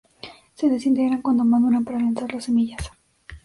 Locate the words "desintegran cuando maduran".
0.67-1.85